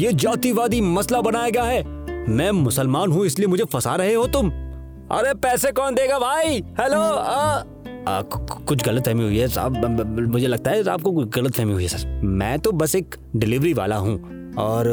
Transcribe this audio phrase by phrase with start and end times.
[0.00, 1.82] ये जातिवादी मसला बनाया गया है।
[2.28, 4.50] मैं मुसलमान हूँ, इसलिए मुझे फंसा रहे हो तुम।
[5.12, 6.60] अरे पैसे कौन देगा भाई?
[6.80, 7.00] हेलो
[8.66, 12.20] कुछ गलत फहमी हुई है साहब। मुझे लगता है आपको गलत फहमी हुई है सर।
[12.24, 14.14] मैं तो बस एक डिलीवरी वाला हूँ।
[14.58, 14.86] और,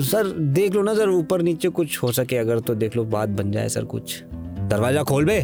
[0.00, 3.28] सर, देख लो ना सर, ऊपर नीचे कुछ हो सके, अगर तो देख लो बात
[3.28, 5.36] बन जाए सर कुछ। दरवाज़ा खोल बे।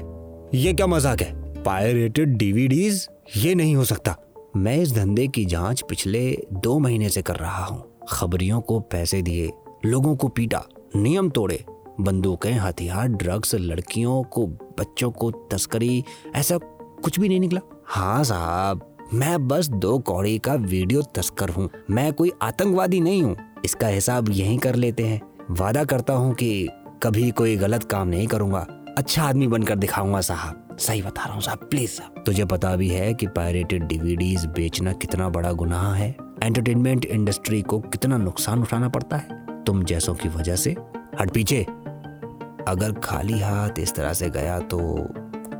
[0.54, 1.62] ये क्या मज़ाक है?
[1.62, 4.16] पायरेटेड डीवीडीज ये नहीं हो सकता।
[4.56, 9.22] मैं इस धंधे की जाँच पिछले दो महीने से कर रहा हूँ। खबरियों को पैसे
[9.22, 9.50] दिए,
[9.84, 10.62] लोगों को पीटा,
[10.96, 11.64] नियम तोड़े,
[12.00, 16.04] बंदूकें, हथियार, ड्रग्स, लड़कियों को, बच्चों को तस्करी,
[16.36, 16.58] ऐसा
[17.02, 22.12] कुछ भी नहीं निकला। हाँ साहब, मैं बस दो कौड़ी का वीडियो तस्कर हूँ, मैं
[22.12, 26.68] कोई आतंकवादी नहीं हूँ। इसका हिसाब यही कर लेते हैं। वादा करता हूँ कि
[27.02, 28.66] कभी कोई गलत काम नहीं करूँगा।
[28.98, 32.88] अच्छा आदमी बनकर दिखाऊँगा साहब। सही बता रहा हूँ साहब, प्लीज़ साहब। तुझे पता भी
[32.88, 38.88] है कि पायरेटेड डीवीडीज बेचना कितना बड़ा गुनाह है। एंटरटेनमेंट इंडस्ट्री को कितना नुकसान उठाना
[38.88, 39.64] पड़ता है?
[39.64, 40.70] तुम जैसों की वजह से।
[41.20, 41.60] हट पीछे।
[42.68, 44.78] अगर खाली हाथ इस तरह से गया तो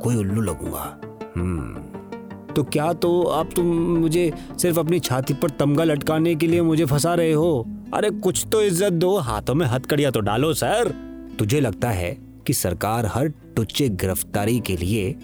[0.03, 0.99] कोई उल्लू लगूँगा।
[1.35, 3.65] हम्म। तो क्या तो आप तुम
[3.99, 7.65] मुझे सिर्फ़ अपनी छाती पर तमगा लटकाने के लिए मुझे फंसा रहे हो?
[7.93, 10.93] अरे कुछ तो इज़्ज़त दो। हाथों में हथकड़िया तो डालो सर।
[11.39, 15.15] तुझे लगता है कि सरकार हर टुच्चे गिरफ्तारी के लिए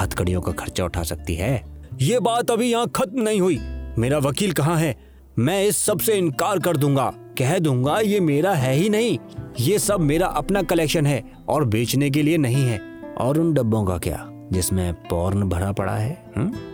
[0.00, 1.62] हथकड़ियों का खर्चा उठा सकती है?
[2.02, 3.60] ये बात अभी यहाँ खत्म नहीं हुई।
[3.98, 4.96] मेरा वकील कहाँ है?
[5.38, 9.18] मैं इस सबसे इनकार कर दूँगा। कह दूँगा ये मेरा है ही नहीं।
[9.60, 12.80] ये सब मेरा अपना कलेक्शन है और बेचने के लिए नहीं है।
[13.20, 14.28] और उन डब्बों का क्या?
[14.52, 16.24] जिसमें पॉर्न भरा पड़ा है?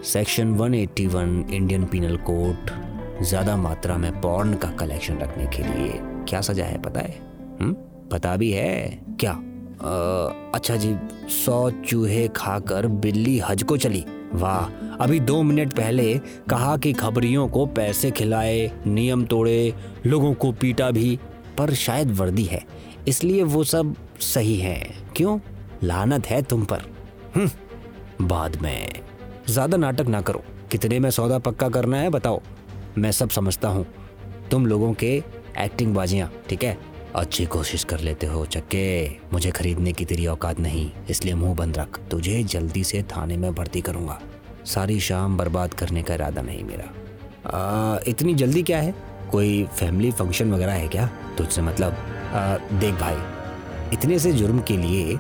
[0.05, 2.71] सेक्शन 181 इंडियन पिनल कोड
[3.23, 5.93] ज़्यादा मात्रा में पॉर्न का कलेक्शन रखने के लिए।
[6.29, 7.19] क्या सजा है पता है?
[7.61, 7.73] हुँ?
[8.13, 9.01] पता भी है?
[9.21, 9.33] क्या?
[9.33, 10.95] आ, अच्छा जी
[11.29, 16.19] सौ चूहे खाकर बिल्ली हज को चली। वाह अभी दो मिनट पहले
[16.51, 19.75] कहा कि खबरियों को पैसे खिलाए नियम तोड़े
[20.07, 21.19] लोगों को पीटा भी
[21.59, 22.63] पर शायद वर्दी है
[23.09, 25.39] इसलिए वो सब सही है। क्यों?
[25.85, 26.83] लानत है तुम पर।
[27.37, 28.93] हम्म, बाद में।
[29.49, 32.41] ज़्यादा नाटक ना करो। कितने में सौदा पक्का करना है बताओ।
[32.99, 33.87] मैं सब समझता हूँ।
[34.51, 35.15] तुम लोगों के
[35.59, 36.79] एक्टिंग बाजियाँ ठीक है?
[37.17, 41.79] अच्छी कोशिश कर लेते हो चक्के। मुझे खरीदने की तेरी औकात नहीं इसलिए मुँह बंद
[41.79, 44.21] रख। तुझे जल्दी से थाने में भर्ती करूँगा।
[44.67, 46.85] सारी शाम बर्बाद करने का इरादा नहीं मेरा।
[47.47, 48.95] आ, इतनी जल्दी क्या है?
[49.33, 51.11] कोई फैमिली फ़ंक्शन वगैरह है क्या?
[51.39, 51.97] तुझसे मतलब
[52.35, 53.17] आ, देख भाई
[53.93, 55.17] इतने से जुर्म के लिए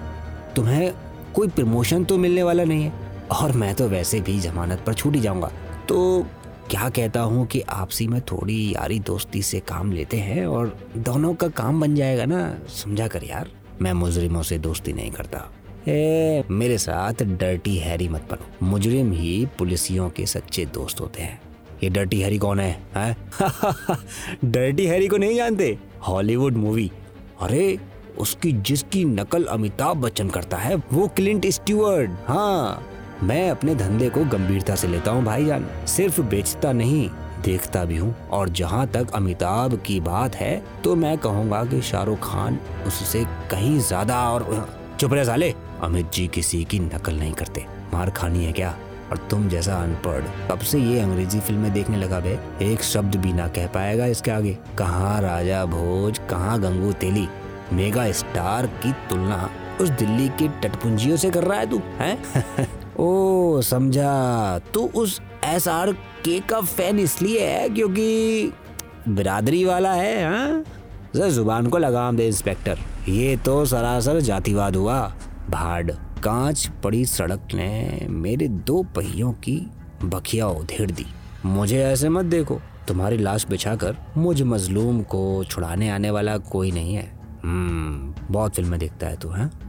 [0.56, 0.93] तुम्हें
[1.34, 2.93] कोई प्रमोशन तो मिलने वाला नहीं है।
[3.32, 5.50] और मैं तो वैसे भी जमानत पर छूट ही जाऊँगा।
[5.88, 6.26] तो
[6.71, 11.34] क्या कहता हूँ कि आपसी में थोड़ी यारी दोस्ती से काम लेते हैं और दोनों
[11.34, 12.59] का काम बन जाएगा ना?
[12.69, 13.51] समझा कर यार।
[13.83, 15.53] मैं मुजरिमों से दोस्ती नहीं करता।
[15.89, 21.41] ए, मेरे साथ डर्टी हैरी मत बनो। मुजरिम ही पुलिसियों के सच्चे दोस्त होते हैं।
[21.83, 23.17] ये डर्टी हैरी कौन है, है?
[24.45, 25.79] डर्टी हैरी को नहीं जानते?
[26.00, 26.93] Hollywood movie.
[27.41, 27.79] अरे
[28.19, 32.87] उसकी जिसकी नकल अमिताभ बच्चन करता है वो क्लिंट स्टीवर्ड हाँ।
[33.23, 37.09] मैं अपने धंधे को गंभीरता से लेता हूँ, भाईजान। सिर्फ़ बेचता नहीं,
[37.43, 42.19] देखता भी हूँ। और जहाँ तक अमिताभ की बात है तो मैं कहूँगा कि शाहरुख
[42.23, 44.69] खान उससे कहीं ज़्यादा और
[45.01, 48.75] चुप रहे साले। अमित जी किसी की नकल नहीं करते। मार खानी है क्या?
[49.11, 52.39] और तुम जैसा अनपढ़, कब से ये अंग्रेज़ी फ़िल्में देखने लगा बे?
[52.62, 57.29] एक शब्द भी ना कह पाएगा इसके आगे। कहाँ राजा भोज, कहाँ गंगू तेली?
[57.73, 59.49] मेगा स्टार की तुलना
[59.81, 62.69] उस दिल्ली की तटपुंजियों से कर रहा है तू, हैं?
[63.01, 68.53] ओ, समझा। तू उस एस आर के का फ़ैन इसलिए है क्योंकि
[69.09, 70.65] बिरादरी वाला है हाँ?
[71.15, 72.79] जरा ज़ुबान को लगाम दे, इंस्पेक्टर।
[73.09, 75.15] ये तो सरासर जातिवाद हुआ।
[75.51, 75.91] भाड़,
[76.23, 79.71] कांच पड़ी सड़क ने मेरे दो पहियों की
[80.05, 81.07] बखिया उधेड़ दी।
[81.47, 86.95] मुझे ऐसे मत देखो। तुम्हारी लाश बिछाकर मुझ मजलूम को छुड़ाने आने वाला कोई नहीं
[86.95, 87.13] है।
[87.45, 89.45] हम्म बहुत फ़िल्में देखता है तू, है?
[89.45, 89.68] हम्म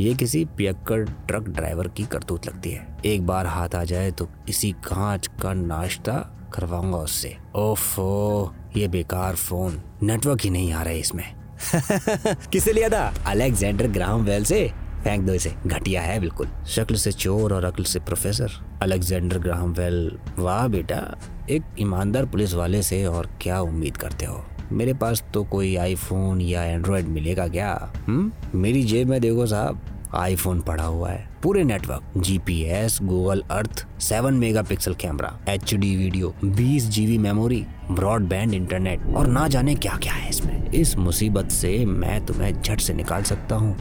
[0.00, 4.28] ये किसी पियक्कर ट्रक ड्राइवर की करतूत लगती है। एक बार हाथ आ जाए तो
[4.48, 10.92] इसी कांच का नाश्ता करवाऊँगा उससे। ओफो ये बेकार फ़ोन। नेटवर्क ही नहीं आ रहा
[10.92, 11.34] है इसमें।
[12.52, 13.14] किसे लिया था?
[13.26, 14.72] अलेक्जेंडर ग्राहम वेल से।
[15.04, 19.72] फेंक दो इसे। घटिया है बिल्कुल। शक्ल से चोर और अक्ल से प्रोफेसर। अलेक्जेंडर ग्राहम
[19.72, 21.18] वेल वाह बेटा।
[21.50, 24.44] एक ईमानदार पुलिस वाले से और क्या उम्मीद करते हो?
[24.72, 27.92] मेरे पास तो कोई आईफोन या एंड्रॉयड मिलेगा क्या?
[28.06, 28.58] हम्म?
[28.58, 29.80] मेरी जेब में देखो साहब
[30.14, 36.34] आईफोन पड़ा हुआ है। पूरे network GPS Google Earth seven megapixel camera H D video
[36.44, 41.84] बीस जीबी मेमोरी ब्रॉडबैंड इंटरनेट और ना जाने क्या क्या है इसमें। इस मुसीबत से
[41.84, 43.76] मैं तुम्हें झट से निकाल सकता हूँ।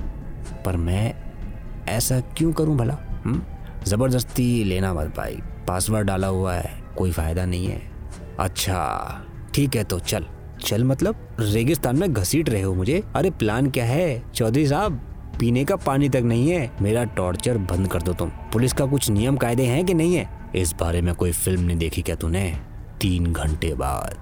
[0.65, 1.13] पर मैं
[1.87, 2.97] ऐसा क्यों करूँ भला?
[3.25, 3.41] हम्म?
[3.85, 7.81] ज़बरदस्ती लेना मत भाई। पासवर्ड डाला हुआ है, कोई फ़ायदा नहीं है।
[8.39, 9.21] अच्छा
[9.53, 10.25] ठीक है तो चल।
[10.63, 14.23] चल मतलब रेगिस्तान में घसीट रहे हो मुझे। अरे प्लान क्या है?
[14.33, 15.01] चौधरी साहब,
[15.39, 19.09] पीने का पानी तक नहीं है। मेरा टॉर्चर बंद कर दो तुम। पुलिस का कुछ
[19.09, 20.29] नियम कायदे हैं कि नहीं है?
[20.55, 22.59] इस बारे में कोई फ़िल्म नहीं देखी क्या तूने?
[23.01, 24.17] तीन घंटे बाद।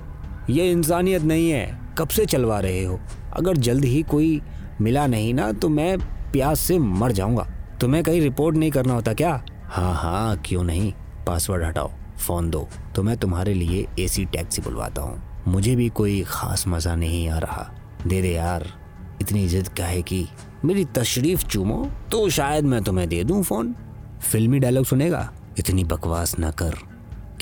[0.49, 2.99] ये इंसानियत नहीं है। कब से चलवा रहे हो?
[3.33, 4.41] अगर जल्द ही कोई
[4.81, 5.97] मिला नहीं ना तो मैं
[6.31, 7.47] प्यास से मर जाऊँगा।
[7.81, 9.43] तुम्हें कहीं रिपोर्ट नहीं करना होता क्या?
[9.63, 10.93] हाँ हाँ क्यों नहीं?
[11.27, 11.91] पासवर्ड हटाओ।
[12.27, 16.95] फ़ोन दो। तो मैं तुम्हारे लिए एसी टैक्सी बुलवाता हूँ। मुझे भी कोई ख़ास मज़ा
[16.95, 17.69] नहीं आ रहा।
[18.07, 18.67] दे दे यार,
[19.21, 20.27] इतनी जिद क्या है कि?
[20.65, 23.75] मेरी तशरीफ़ चूमो तो शायद मैं तुम्हें दे दूँ फ़ोन।
[24.21, 25.29] फिल्मी डायलॉग सुनेगा?
[25.59, 26.75] इतनी बकवास ना कर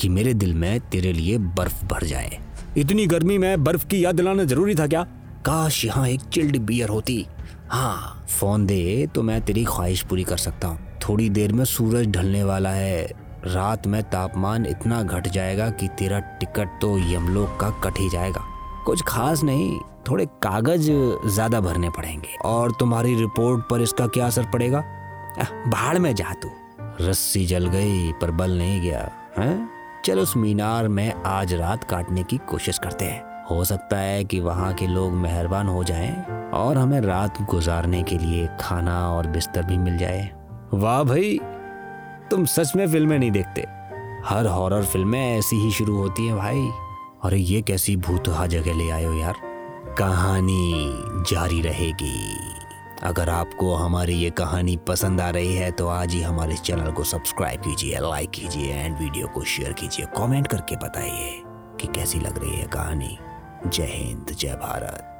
[0.00, 2.38] कि मेरे दिल में तेरे लिए बर्फ़ भर जाए।
[2.78, 5.02] इतनी गर्मी में बर्फ़ की याद दिलाना ज़रूरी था क्या?
[5.46, 7.26] काश यहाँ एक चिल्ड बियर होती।
[7.68, 12.06] हाँ फ़ोन दे तो मैं तेरी ख्वाहिश पूरी कर सकता हूँ। थोड़ी देर में सूरज
[12.06, 17.70] ढलने वाला है। रात में तापमान इतना घट जाएगा कि तेरा टिकट तो यमलोक का
[17.84, 18.40] कट ही जाएगा।
[18.86, 20.90] कुछ खास नहीं, थोड़े कागज़
[21.26, 24.80] ज़्यादा भरने पड़ेंगे। और तुम्हारी रिपोर्ट पर इसका क्या असर पड़ेगा?
[25.68, 26.50] भाड़ में जा तू।
[27.00, 29.68] रस्सी जल गई, पर बल नहीं गया, है?
[30.04, 34.40] चल उस मीनार में आज रात काटने की कोशिश करते हैं। हो सकता है कि
[34.40, 36.10] वहाँ के लोग मेहरबान हो जाएँ
[36.54, 40.30] और हमें रात गुजारने के लिए खाना और बिस्तर भी मिल जाए।
[40.74, 41.38] वाह भाई
[42.30, 43.60] तुम सच में फ़िल्में नहीं देखते।
[44.24, 46.68] हर हॉरर फ़िल्में ऐसी ही शुरू होती है भाई।
[47.24, 49.34] अरे ये कैसी भूतहा जगह ले आयो यार?
[49.98, 50.94] कहानी
[51.30, 52.36] जारी रहेगी।
[53.02, 57.04] अगर आपको हमारी ये कहानी पसंद आ रही है तो आज ही हमारे चैनल को
[57.04, 61.42] सब्सक्राइब कीजिए, लाइक कीजिए, एंड वीडियो को शेयर कीजिए, कमेंट करके बताइए
[61.80, 63.18] कि कैसी लग रही है कहानी।
[63.66, 65.14] जय हिंद, जय भारत।